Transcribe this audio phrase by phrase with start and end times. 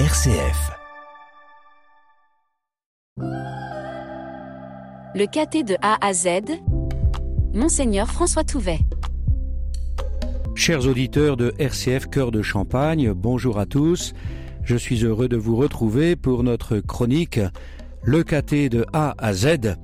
[0.00, 0.72] RCF.
[5.14, 6.28] Le caté de A à Z,
[7.54, 8.80] Monseigneur François Touvet.
[10.56, 14.14] Chers auditeurs de RCF Cœur de Champagne, bonjour à tous.
[14.64, 17.38] Je suis heureux de vous retrouver pour notre chronique
[18.02, 19.76] Le caté de A à Z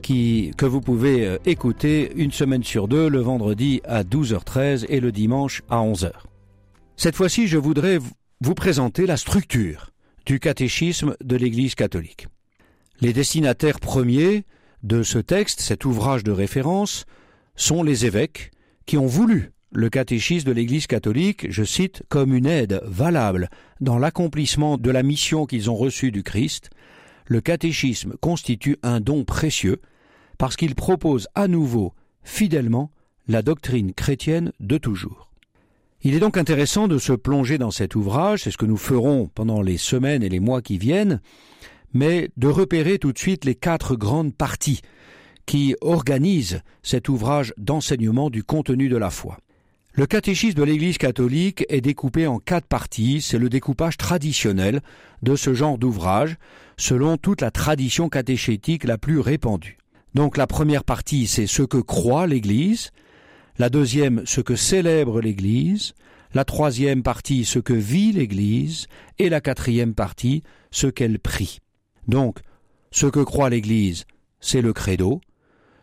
[0.00, 5.00] qui, que vous pouvez euh, écouter une semaine sur deux le vendredi à 12h13 et
[5.00, 6.12] le dimanche à 11h.
[6.94, 7.98] Cette fois-ci, je voudrais
[8.40, 9.92] vous présenter la structure
[10.26, 12.28] du catéchisme de l'Église catholique.
[13.00, 14.44] Les destinataires premiers
[14.82, 17.06] de ce texte, cet ouvrage de référence,
[17.54, 18.50] sont les évêques
[18.84, 23.48] qui ont voulu le catéchisme de l'Église catholique, je cite, comme une aide valable
[23.80, 26.70] dans l'accomplissement de la mission qu'ils ont reçue du Christ.
[27.26, 29.80] Le catéchisme constitue un don précieux
[30.38, 32.90] parce qu'il propose à nouveau, fidèlement,
[33.28, 35.25] la doctrine chrétienne de toujours.
[36.02, 39.30] Il est donc intéressant de se plonger dans cet ouvrage, c'est ce que nous ferons
[39.34, 41.20] pendant les semaines et les mois qui viennent,
[41.94, 44.82] mais de repérer tout de suite les quatre grandes parties
[45.46, 49.38] qui organisent cet ouvrage d'enseignement du contenu de la foi.
[49.92, 54.82] Le catéchisme de l'Église catholique est découpé en quatre parties, c'est le découpage traditionnel
[55.22, 56.36] de ce genre d'ouvrage,
[56.76, 59.78] selon toute la tradition catéchétique la plus répandue.
[60.14, 62.90] Donc la première partie, c'est ce que croit l'Église,
[63.58, 65.94] la deuxième, ce que célèbre l'Église,
[66.34, 68.86] la troisième partie, ce que vit l'Église,
[69.18, 71.60] et la quatrième partie, ce qu'elle prie.
[72.08, 72.40] Donc,
[72.90, 74.04] ce que croit l'Église,
[74.40, 75.20] c'est le credo,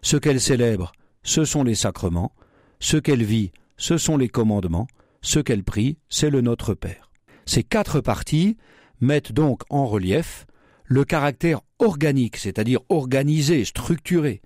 [0.02, 0.92] ce qu'elle célèbre,
[1.24, 2.34] ce sont les sacrements,
[2.80, 4.88] ce qu'elle vit, ce sont les commandements,
[5.22, 7.10] ce qu'elle prie, c'est le Notre Père.
[7.46, 8.58] Ces quatre parties
[9.02, 10.46] mettent donc en relief
[10.86, 14.42] le caractère organique, c'est-à-dire organisé, structuré,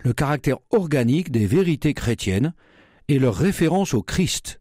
[0.00, 2.54] le caractère organique des vérités chrétiennes
[3.08, 4.60] et leur référence au Christ,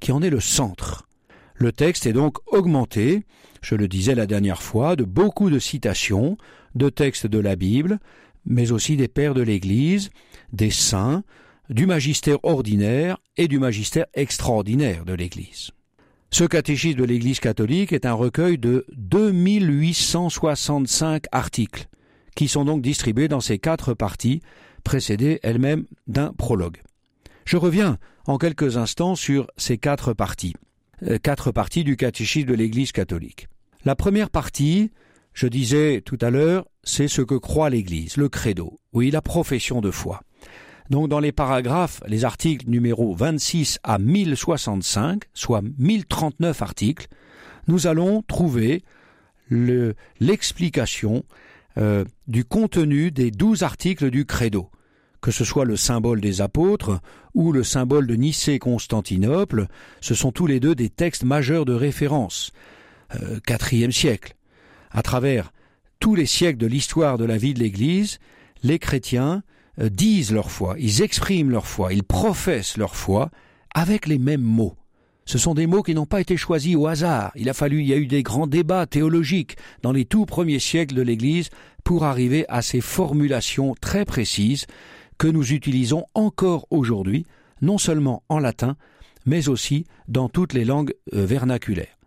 [0.00, 1.08] qui en est le centre.
[1.54, 3.24] Le texte est donc augmenté,
[3.62, 6.36] je le disais la dernière fois, de beaucoup de citations,
[6.74, 7.98] de textes de la Bible,
[8.44, 10.10] mais aussi des pères de l'Église,
[10.52, 11.24] des saints,
[11.70, 15.72] du magistère ordinaire et du magistère extraordinaire de l'Église.
[16.30, 21.88] Ce catéchisme de l'Église catholique est un recueil de 2865 articles,
[22.34, 24.42] qui sont donc distribués dans ces quatre parties,
[24.84, 26.82] précédées elles-mêmes d'un prologue.
[27.46, 30.54] Je reviens en quelques instants sur ces quatre parties,
[31.04, 33.46] euh, quatre parties du catéchisme de l'Église catholique.
[33.84, 34.90] La première partie,
[35.32, 39.80] je disais tout à l'heure, c'est ce que croit l'Église, le credo, oui, la profession
[39.80, 40.22] de foi.
[40.90, 47.06] Donc dans les paragraphes, les articles numéro 26 à 1065, soit 1039 articles,
[47.68, 48.82] nous allons trouver
[50.18, 51.24] l'explication
[51.78, 54.68] euh, du contenu des douze articles du credo
[55.20, 57.00] que ce soit le symbole des apôtres
[57.34, 59.66] ou le symbole de Nicée-Constantinople,
[60.00, 62.52] ce sont tous les deux des textes majeurs de référence.
[63.14, 64.34] Euh, quatrième siècle.
[64.90, 65.52] À travers
[66.00, 68.18] tous les siècles de l'histoire de la vie de l'Église,
[68.62, 69.42] les chrétiens
[69.80, 73.30] euh, disent leur foi, ils expriment leur foi, ils professent leur foi
[73.74, 74.76] avec les mêmes mots.
[75.24, 77.32] Ce sont des mots qui n'ont pas été choisis au hasard.
[77.34, 80.60] Il a fallu, il y a eu des grands débats théologiques dans les tout premiers
[80.60, 81.50] siècles de l'Église
[81.84, 84.66] pour arriver à ces formulations très précises
[85.18, 87.26] que nous utilisons encore aujourd'hui,
[87.62, 88.76] non seulement en latin,
[89.24, 91.98] mais aussi dans toutes les langues euh, vernaculaires.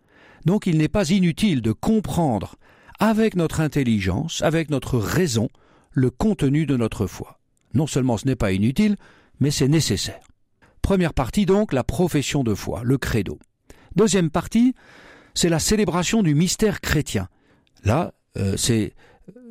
[0.46, 2.56] Donc il n'est pas inutile de comprendre
[2.98, 5.48] avec notre intelligence, avec notre raison,
[5.92, 7.38] le contenu de notre foi.
[7.74, 8.96] Non seulement ce n'est pas inutile,
[9.38, 10.20] mais c'est nécessaire.
[10.82, 13.38] Première partie donc, la profession de foi, le credo.
[13.96, 14.74] Deuxième partie,
[15.34, 17.28] c'est la célébration du mystère chrétien.
[17.84, 18.94] Là, euh, c'est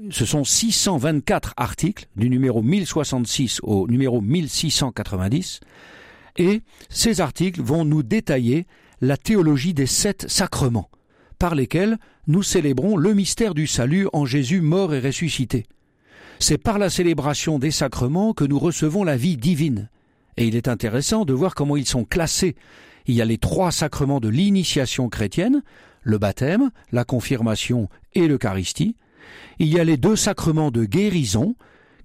[0.10, 5.60] ce sont 624 articles, du numéro 1066 au numéro 1690,
[6.38, 8.66] et ces articles vont nous détailler
[9.02, 10.90] la théologie des sept sacrements,
[11.38, 11.98] par lesquels
[12.28, 15.66] nous célébrons le mystère du salut en Jésus mort et ressuscité.
[16.40, 19.90] C'est par la célébration des sacrements que nous recevons la vie divine.
[20.38, 22.56] Et il est intéressant de voir comment ils sont classés.
[23.08, 25.64] Il y a les trois sacrements de l'initiation chrétienne,
[26.02, 28.96] le baptême, la confirmation et l'Eucharistie,
[29.60, 31.56] il y a les deux sacrements de guérison,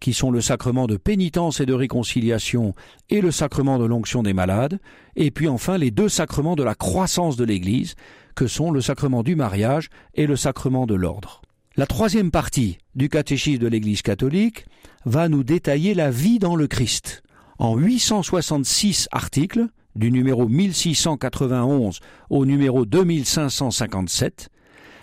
[0.00, 2.74] qui sont le sacrement de pénitence et de réconciliation
[3.08, 4.78] et le sacrement de l'onction des malades,
[5.16, 7.94] et puis enfin les deux sacrements de la croissance de l'Église,
[8.34, 11.42] que sont le sacrement du mariage et le sacrement de l'ordre.
[11.76, 14.66] La troisième partie du catéchisme de l'Église catholique
[15.04, 17.22] va nous détailler la vie dans le Christ.
[17.58, 19.66] En 866 articles,
[19.96, 22.00] du numéro 1691
[22.30, 24.50] au numéro 2557,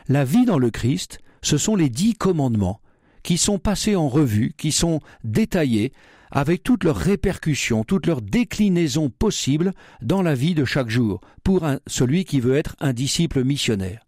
[0.08, 2.82] la vie dans le Christ ce sont les dix commandements
[3.24, 5.94] qui sont passés en revue, qui sont détaillés
[6.32, 11.68] avec toutes leurs répercussions, toutes leurs déclinaisons possibles dans la vie de chaque jour pour
[11.88, 14.08] celui qui veut être un disciple missionnaire.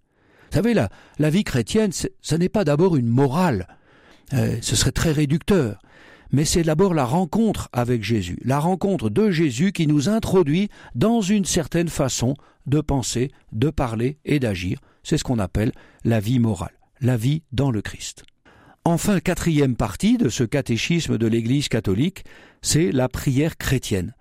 [0.52, 0.90] Vous savez, la,
[1.20, 3.68] la vie chrétienne, ce n'est pas d'abord une morale.
[4.34, 5.80] Euh, ce serait très réducteur.
[6.32, 11.22] Mais c'est d'abord la rencontre avec Jésus, la rencontre de Jésus qui nous introduit dans
[11.22, 12.36] une certaine façon
[12.66, 14.80] de penser, de parler et d'agir.
[15.04, 15.72] C'est ce qu'on appelle
[16.04, 18.24] la vie morale, la vie dans le Christ.
[18.86, 22.24] Enfin, quatrième partie de ce catéchisme de l'Église catholique,
[22.62, 24.16] c'est la prière chrétienne.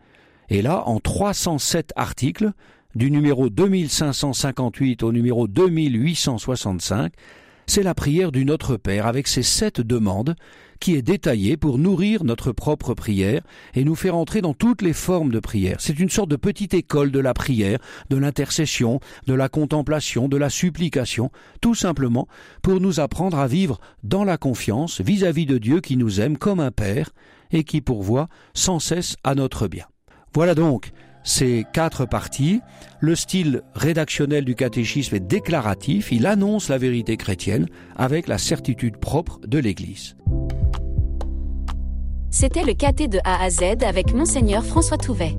[0.51, 2.53] Et là, en 307 articles,
[2.95, 7.13] du numéro 2558 au numéro 2865,
[7.67, 10.35] c'est la prière du Notre Père avec ses sept demandes
[10.83, 13.43] qui est détaillée pour nourrir notre propre prière
[13.75, 15.77] et nous faire entrer dans toutes les formes de prière.
[15.79, 17.79] C'est une sorte de petite école de la prière,
[18.11, 18.99] de l'intercession,
[19.29, 21.31] de la contemplation, de la supplication,
[21.61, 22.27] tout simplement
[22.63, 26.59] pour nous apprendre à vivre dans la confiance vis-à-vis de Dieu qui nous aime comme
[26.59, 27.11] un Père
[27.53, 29.87] et qui pourvoit sans cesse à notre bien.
[30.35, 30.91] Voilà donc
[31.23, 32.61] ces quatre parties.
[32.99, 38.97] Le style rédactionnel du catéchisme est déclaratif, il annonce la vérité chrétienne avec la certitude
[38.97, 40.17] propre de l'Église.
[42.35, 45.37] C'était le caté de A à Z avec monseigneur François Touvet.